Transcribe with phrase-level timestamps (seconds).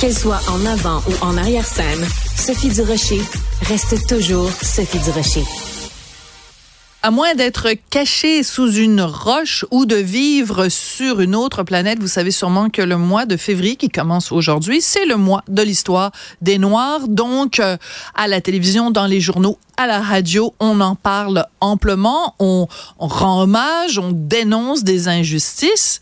[0.00, 3.20] Qu'elle soit en avant ou en arrière-scène, Sophie Durocher
[3.68, 5.44] reste toujours Sophie Durocher.
[7.02, 12.08] À moins d'être caché sous une roche ou de vivre sur une autre planète, vous
[12.08, 16.12] savez sûrement que le mois de février qui commence aujourd'hui, c'est le mois de l'histoire
[16.40, 17.06] des Noirs.
[17.06, 17.76] Donc, euh,
[18.14, 23.06] à la télévision, dans les journaux, à la radio, on en parle amplement, on, on
[23.06, 26.00] rend hommage, on dénonce des injustices.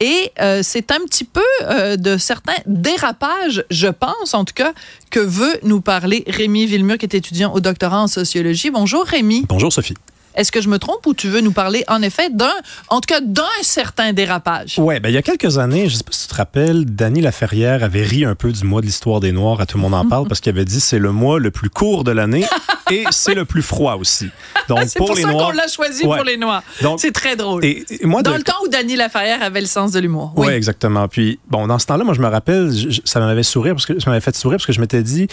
[0.00, 4.72] Et euh, c'est un petit peu euh, de certains dérapages, je pense en tout cas,
[5.10, 8.70] que veut nous parler Rémi Villemur, qui est étudiant au doctorat en sociologie.
[8.70, 9.44] Bonjour Rémi.
[9.46, 9.94] Bonjour Sophie.
[10.34, 12.52] Est-ce que je me trompe ou tu veux nous parler en effet d'un,
[12.88, 14.78] en tout cas d'un certain dérapage?
[14.78, 17.20] Ouais, ben il y a quelques années, je sais pas si tu te rappelles, Dany
[17.20, 19.94] Laferrière avait ri un peu du mois de l'histoire des Noirs, à tout le monde
[19.94, 22.44] en parle, parce qu'il avait dit c'est le mois le plus court de l'année
[22.90, 24.28] et c'est le plus froid aussi.
[24.68, 26.62] Donc c'est pour, les ça qu'on l'a choisi pour les Noirs.
[26.98, 27.64] C'est très drôle.
[27.64, 30.32] Et, moi, Dans le temps où Dany Laferrière avait le sens de l'humour.
[30.36, 30.46] Oui.
[30.46, 31.08] Ouais, exactement.
[31.08, 32.70] Puis bon, dans ce temps-là, moi je me rappelle,
[33.04, 35.28] ça m'avait sourire parce que ça m'avait fait sourire parce que je m'étais dit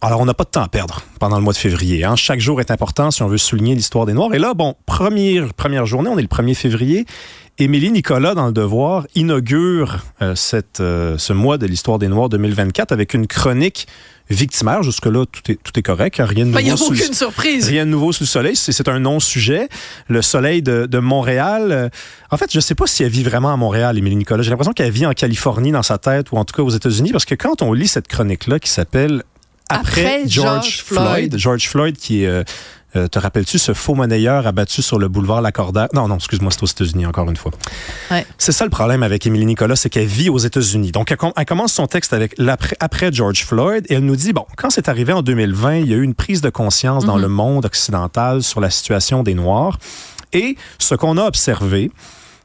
[0.00, 2.04] alors, on n'a pas de temps à perdre pendant le mois de février.
[2.04, 2.14] Hein.
[2.14, 4.32] Chaque jour est important si on veut souligner l'histoire des Noirs.
[4.32, 7.04] Et là, bon, première, première journée, on est le 1er février.
[7.58, 12.28] Émilie Nicolas, dans Le Devoir, inaugure euh, cette, euh, ce mois de l'histoire des Noirs
[12.28, 13.88] 2024 avec une chronique
[14.30, 14.84] victimaire.
[14.84, 16.22] Jusque-là, tout est, tout est correct.
[16.24, 16.60] Rien de nouveau.
[16.60, 17.66] Il n'y a aucune surprise.
[17.66, 18.54] Rien de nouveau sous le soleil.
[18.54, 19.68] C'est un non-sujet.
[20.06, 21.72] Le soleil de, de Montréal.
[21.72, 21.88] Euh,
[22.30, 24.44] en fait, je ne sais pas si elle vit vraiment à Montréal, Émilie Nicolas.
[24.44, 27.10] J'ai l'impression qu'elle vit en Californie dans sa tête ou en tout cas aux États-Unis
[27.10, 29.24] parce que quand on lit cette chronique-là qui s'appelle
[29.68, 31.36] après, George, Floyd.
[31.36, 32.26] George Floyd qui est...
[32.26, 32.44] Euh,
[32.96, 35.88] euh, te rappelles-tu ce faux monnayeur abattu sur le boulevard Lacordaire?
[35.92, 37.52] Non, non, excuse-moi, c'est aux États-Unis, encore une fois.
[38.10, 38.26] Ouais.
[38.38, 40.90] C'est ça le problème avec Émilie Nicolas, c'est qu'elle vit aux États-Unis.
[40.90, 44.46] Donc, elle, commence son texte avec l'après après George Floyd et elle nous dit, bon,
[44.56, 47.22] quand c'est arrivé en 2020, il y a eu une prise de conscience dans mm-hmm.
[47.22, 49.78] le monde occidental sur la situation des Noirs.
[50.32, 51.90] Et ce qu'on a observé,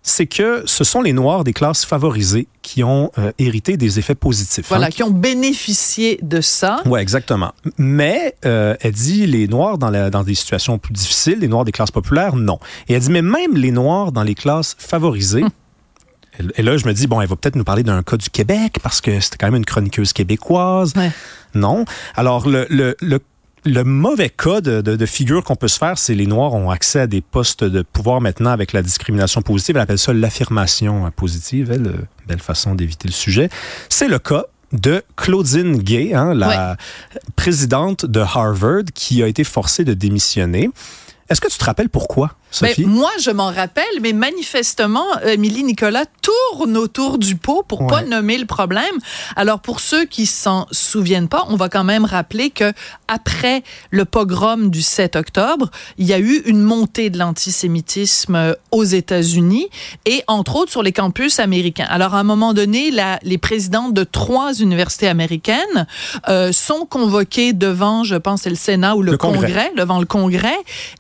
[0.04, 4.16] c'est que ce sont les Noirs des classes favorisées qui ont euh, hérité des effets
[4.16, 4.68] positifs.
[4.68, 4.90] Voilà, hein.
[4.90, 6.82] qui ont bénéficié de ça.
[6.86, 7.54] Oui, exactement.
[7.78, 11.64] Mais euh, elle dit les Noirs dans, la, dans des situations plus difficiles, les Noirs
[11.64, 12.60] des classes populaires, non.
[12.90, 15.50] Et elle dit, mais même les Noirs dans les classes favorisées, hum.
[16.56, 18.78] Et là, je me dis, bon, elle va peut-être nous parler d'un cas du Québec
[18.82, 20.94] parce que c'était quand même une chroniqueuse québécoise.
[20.96, 21.12] Ouais.
[21.54, 21.86] Non.
[22.16, 23.20] Alors, le, le, le
[23.66, 27.08] le mauvais cas de, figure qu'on peut se faire, c'est les Noirs ont accès à
[27.08, 29.78] des postes de pouvoir maintenant avec la discrimination positive.
[29.78, 31.72] Elle appelle ça l'affirmation positive.
[31.72, 33.50] Elle, euh, belle façon d'éviter le sujet.
[33.90, 36.78] C'est le cas de Claudine Gay, hein, la
[37.36, 40.70] présidente de Harvard, qui a été forcée de démissionner.
[41.30, 42.36] Est-ce que tu te rappelles pourquoi?
[42.62, 48.04] Ben, moi, je m'en rappelle, mais manifestement, Émilie Nicolas tourne autour du pot pour pas
[48.04, 48.84] nommer le problème.
[49.36, 52.74] Alors, pour ceux qui s'en souviennent pas, on va quand même rappeler que
[53.08, 58.84] après le pogrom du 7 octobre, il y a eu une montée de l'antisémitisme aux
[58.84, 59.68] États-Unis
[60.06, 61.88] et entre autres sur les campus américains.
[61.90, 65.88] Alors, à un moment donné, la, les présidents de trois universités américaines
[66.30, 69.72] euh, sont convoqués devant, je pense, c'est le Sénat ou le, Congrès.
[69.76, 70.58] devant le Congrès,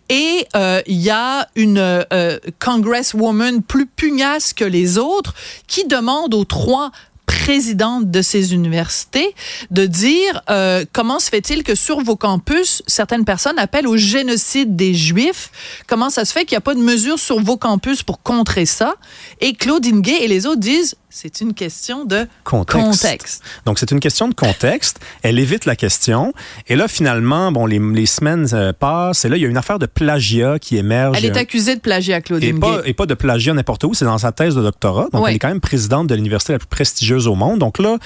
[0.09, 5.33] et euh, il y a une euh, congresswoman plus pugnace que les autres
[5.67, 6.91] qui demande aux trois
[7.33, 9.33] présidentes de ces universités
[9.71, 14.75] de dire euh, comment se fait-il que sur vos campus, certaines personnes appellent au génocide
[14.75, 15.51] des Juifs?
[15.87, 18.65] Comment ça se fait qu'il n'y a pas de mesures sur vos campus pour contrer
[18.65, 18.95] ça?
[19.41, 23.43] Et Claudine Gay et les autres disent c'est une question de contexte.
[23.67, 24.99] Donc, c'est une question de contexte.
[25.21, 26.33] Elle évite la question.
[26.67, 29.23] Et là, finalement, bon, les, les semaines euh, passent.
[29.23, 31.15] Et là, il y a une affaire de plagiat qui émerge.
[31.15, 33.93] Elle est accusée de plagiat, Claudine et pas, Et pas de plagiat n'importe où.
[33.93, 35.07] C'est dans sa thèse de doctorat.
[35.13, 37.59] Donc, elle est quand même présidente de l'université la plus prestigieuse au monde.
[37.59, 37.97] Donc là,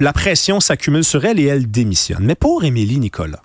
[0.00, 2.24] la pression s'accumule sur elle et elle démissionne.
[2.24, 3.42] Mais pour Émilie Nicolas,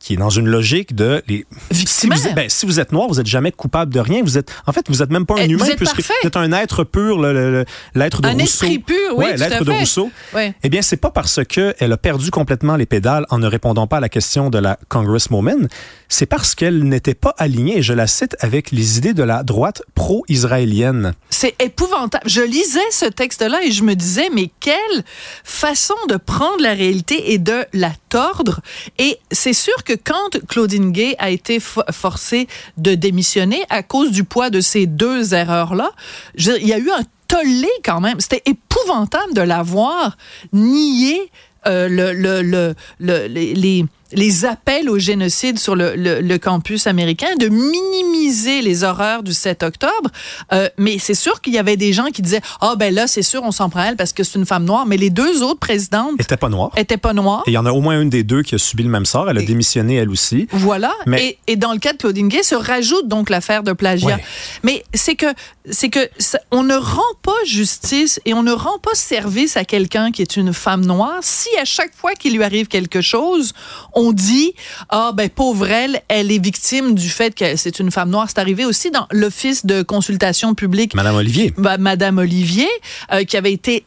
[0.00, 3.16] qui est dans une logique de les si vous, ben, si vous êtes noir, vous
[3.16, 4.22] n'êtes jamais coupable de rien.
[4.22, 6.52] Vous êtes, en fait, vous êtes même pas un eh, humain puisque vous êtes un
[6.52, 8.40] être pur, l'être de un Rousseau.
[8.40, 10.10] Un esprit pur, oui, ouais, l'être de Rousseau.
[10.36, 13.86] Eh bien, c'est pas parce que elle a perdu complètement les pédales en ne répondant
[13.86, 15.68] pas à la question de la Congresswoman,
[16.08, 19.82] c'est parce qu'elle n'était pas alignée, je la cite, avec les idées de la droite
[19.94, 21.12] pro-israélienne.
[21.30, 22.28] C'est épouvantable.
[22.28, 25.04] Je lisais ce texte-là et je me disais, mais quelle
[25.44, 28.60] façon de prendre la réalité et de la tordre.
[28.98, 34.24] Et c'est sûr que quand Claudine Gay a été forcée de démissionner à cause du
[34.24, 35.90] poids de ces deux erreurs-là,
[36.36, 38.18] il y a eu un tollé quand même.
[38.20, 40.16] C'était épouvantable de la voir
[40.52, 41.30] nier
[41.66, 47.48] euh, le, le, le, les, les appels au génocide sur le, le, campus américain, de
[47.48, 50.10] minimiser les horreurs du 7 octobre.
[50.52, 53.06] Euh, mais c'est sûr qu'il y avait des gens qui disaient ah oh, ben là
[53.06, 54.86] c'est sûr on s'en prend à elle parce que c'est une femme noire.
[54.86, 56.70] Mais les deux autres présidentes étaient pas noires.
[56.76, 57.42] Étaient pas noires.
[57.46, 59.06] Et il y en a au moins une des deux qui a subi le même
[59.06, 59.28] sort.
[59.28, 60.48] Elle a démissionné elle aussi.
[60.52, 60.92] Voilà.
[61.06, 61.38] Mais...
[61.46, 64.18] Et, et, dans le cas de Claudine Gay se rajoute donc l'affaire de plagiat.
[64.62, 65.26] Mais c'est que
[65.70, 66.08] c'est que
[66.50, 70.36] on ne rend pas justice et on ne rend pas service à quelqu'un qui est
[70.36, 73.52] une femme noire si à chaque fois qu'il lui arrive quelque chose,
[73.94, 74.52] on dit
[74.88, 78.26] ah ben pauvre elle, elle est victime du fait que c'est une femme noire.
[78.28, 80.94] C'est arrivé aussi dans l'office de consultation publique.
[80.94, 81.52] Madame Olivier.
[81.56, 82.68] Bah, Madame Olivier,
[83.12, 83.84] euh, qui avait été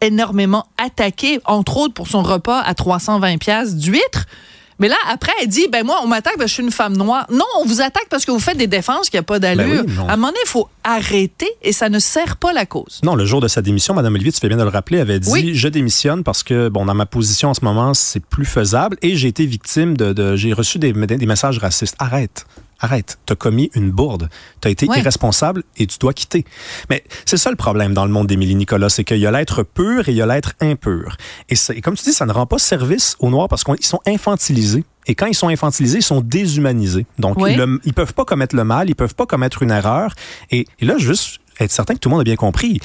[0.00, 4.26] énormément attaquée, entre autres pour son repas à 320 pièces d'huîtres.
[4.78, 6.96] Mais là, après, elle dit, ben moi, on m'attaque parce que je suis une femme
[6.96, 7.26] noire.
[7.30, 9.84] Non, on vous attaque parce que vous faites des défenses qui n'ont pas d'allure.
[9.84, 13.00] Ben à un moment donné, il faut arrêter et ça ne sert pas la cause.
[13.02, 15.20] Non, le jour de sa démission, Mme Olivier, tu fais bien de le rappeler, avait
[15.20, 18.96] dit, je démissionne parce que, bon, dans ma position en ce moment, c'est plus faisable
[19.02, 21.96] et j'ai été victime de, j'ai reçu des, des messages racistes.
[21.98, 22.46] Arrête
[22.80, 24.28] arrête, tu as commis une bourde,
[24.60, 26.44] tu as été irresponsable et tu dois quitter.
[26.90, 29.62] Mais c'est ça le problème dans le monde d'Émilie Nicolas, c'est qu'il y a l'être
[29.62, 31.16] pur et il y a l'être impur.
[31.48, 34.84] Et, comme tu dis, ça ne rend pas service aux Noirs parce qu'ils sont infantilisés.
[35.06, 37.06] Et quand ils sont infantilisés, ils sont déshumanisés.
[37.18, 40.14] Donc, ils, ne peuvent pas commettre le mal, ils peuvent pas commettre une erreur.
[40.50, 42.80] Et, et là, juste être certain que tout le monde a bien compris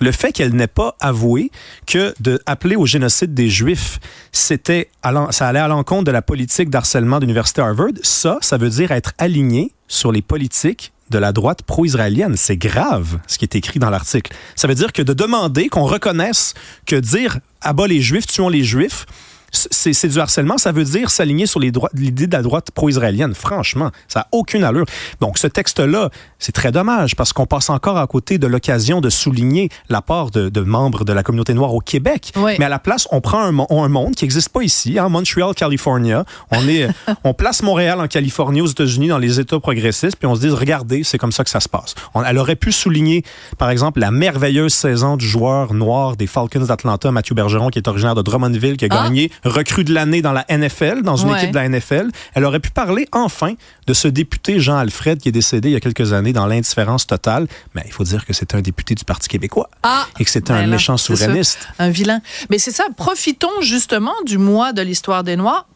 [0.00, 1.50] le fait qu'elle n'ait pas avoué
[1.86, 2.40] que de
[2.76, 3.98] au génocide des Juifs,
[4.32, 4.90] c'était
[5.30, 8.92] ça allait à l'encontre de la politique d'harcèlement de l'université Harvard, ça, ça veut dire
[8.92, 12.36] être aligné sur les politiques de la droite pro-israélienne.
[12.36, 14.32] C'est grave ce qui est écrit dans l'article.
[14.56, 16.54] Ça veut dire que de demander qu'on reconnaisse
[16.86, 19.06] que dire abat les Juifs, tuons les Juifs,
[19.50, 23.34] c'est du harcèlement, ça veut dire s'aligner sur l'idée de la droite pro-israélienne.
[23.34, 24.84] Franchement, ça n'a aucune allure.
[25.20, 29.10] Donc, ce texte-là, c'est très dommage parce qu'on passe encore à côté de l'occasion de
[29.10, 32.32] souligner l'apport de, de, membres de la communauté noire au Québec.
[32.36, 35.54] Mais à la place, on prend un, un monde qui n'existe pas ici, hein, Montreal,
[35.54, 36.24] California.
[36.50, 36.88] On, est,
[37.24, 40.48] on place Montréal en Californie, aux États-Unis, dans les États progressistes, puis on se dit,
[40.48, 41.94] regardez, c'est comme ça que ça se passe.
[42.14, 43.24] On, elle aurait pu souligner,
[43.58, 47.88] par exemple, la merveilleuse saison du joueur noir des Falcons d'Atlanta, Mathieu Bergeron, qui est
[47.88, 49.04] originaire de Drummondville, qui a ah.
[49.04, 52.08] gagné recrue de l'année dans la NFL, dans une équipe de la NFL.
[52.34, 53.54] Elle aurait pu parler enfin
[53.86, 57.06] de ce député Jean Alfred qui est décédé il y a quelques années dans l'indifférence
[57.06, 57.46] totale.
[57.74, 60.50] Mais il faut dire que c'est un député du Parti québécois ah, et que c'est
[60.50, 61.68] un ben méchant souverainiste.
[61.78, 62.20] Un vilain.
[62.50, 65.66] Mais c'est ça, profitons justement du mois de l'histoire des Noirs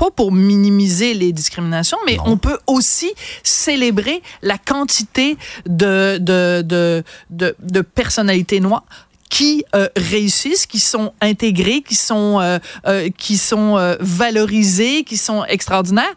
[0.00, 3.12] pas pour minimiser les discriminations, mais on peut aussi
[3.42, 5.36] célébrer la quantité
[5.66, 8.84] de, de, de, de, de personnalités noires
[9.30, 15.44] qui euh, réussissent, qui sont intégrés, qui sont euh, euh, qui sont valorisés, qui sont
[15.44, 16.14] extraordinaires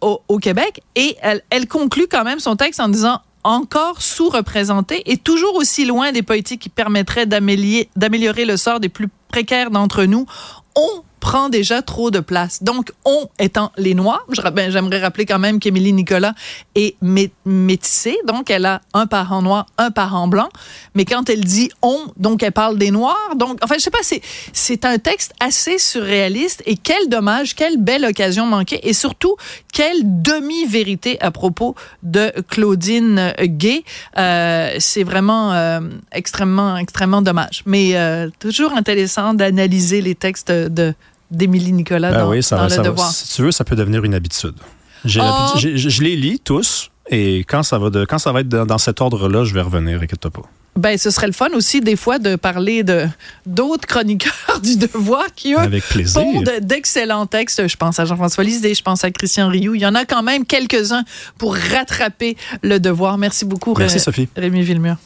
[0.00, 0.82] au, au, Québec.
[0.94, 5.84] Et elle, elle conclut quand même son texte en disant encore sous-représentés et toujours aussi
[5.84, 10.26] loin des politiques qui permettraient d'améliorer le sort des plus précaires d'entre nous.
[11.22, 12.64] Prend déjà trop de place.
[12.64, 16.34] Donc, on étant les Noirs, ben, j'aimerais rappeler quand même qu'Émilie Nicolas
[16.74, 16.96] est
[17.44, 20.48] métissée, donc elle a un parent noir, un parent blanc,
[20.96, 24.02] mais quand elle dit on, donc elle parle des Noirs, donc, enfin, je sais pas,
[24.52, 29.36] c'est un texte assez surréaliste et quel dommage, quelle belle occasion manquée et surtout,
[29.72, 33.84] quelle demi-vérité à propos de Claudine Gay.
[34.18, 35.80] Euh, c'est vraiment euh,
[36.10, 37.62] extrêmement, extrêmement dommage.
[37.64, 40.94] Mais euh, toujours intéressant d'analyser les textes de
[41.32, 43.10] d'Émilie Nicolas ben dans, oui, ça, Le Devoir.
[43.10, 44.54] si tu veux, ça peut devenir une habitude.
[45.04, 45.08] Oh.
[45.56, 49.00] Je les lis tous et quand ça va, de, quand ça va être dans cet
[49.00, 50.42] ordre-là, je vais revenir, inquiète-toi pas.
[50.74, 53.06] Ben, ce serait le fun aussi, des fois, de parler de
[53.44, 55.68] d'autres chroniqueurs du Devoir qui, ont
[56.62, 57.68] d'excellents textes.
[57.68, 59.74] Je pense à Jean-François Lisée, je pense à Christian Rioux.
[59.74, 61.04] Il y en a quand même quelques-uns
[61.36, 63.18] pour rattraper le Devoir.
[63.18, 64.28] Merci beaucoup, Merci, Sophie.
[64.34, 64.96] Rémi Villemur.